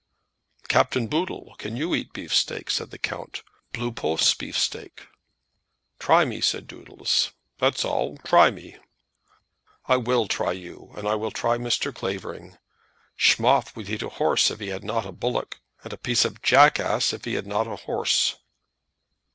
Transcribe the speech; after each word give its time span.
"Captain 0.67 1.05
Boodle, 1.05 1.53
can 1.59 1.77
you 1.77 1.93
eat 1.93 2.11
beefsteak," 2.11 2.71
said 2.71 2.89
the 2.89 2.97
count; 2.97 3.43
"Blue 3.71 3.91
Posts' 3.91 4.33
beefsteak?" 4.33 5.05
"Try 5.99 6.25
me," 6.25 6.41
said 6.41 6.65
Doodles. 6.65 7.33
"That's 7.59 7.85
all. 7.85 8.17
Try 8.25 8.49
me." 8.49 8.77
"I 9.85 9.97
will 9.97 10.27
try 10.27 10.53
you, 10.53 10.91
and 10.97 11.07
I 11.07 11.13
will 11.13 11.29
try 11.29 11.57
Mr. 11.59 11.93
Clavering. 11.93 12.57
Schmoff 13.15 13.75
would 13.75 13.91
eat 13.91 14.01
a 14.01 14.09
horse 14.09 14.49
if 14.49 14.59
he 14.59 14.69
had 14.69 14.83
not 14.83 15.05
a 15.05 15.11
bullock, 15.11 15.59
and 15.83 15.93
a 15.93 15.97
piece 15.97 16.25
of 16.25 16.37
a 16.37 16.39
jackass 16.39 17.13
if 17.13 17.25
he 17.25 17.35
had 17.35 17.45
not 17.45 17.67
a 17.67 17.75
horse." 17.85 18.37